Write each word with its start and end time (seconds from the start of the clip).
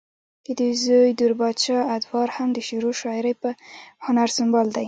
ددوي 0.45 0.73
زوے 0.83 1.11
دور 1.19 1.33
بادشاه 1.41 1.89
ادوار 1.95 2.27
هم 2.35 2.49
د 2.53 2.57
شعرو 2.67 2.91
شاعرۍ 3.01 3.33
پۀ 3.41 3.49
هنر 4.05 4.27
سنبال 4.37 4.67
دے 4.73 4.79